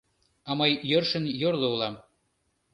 [0.47, 1.95] А мый йӧршын йорло улам.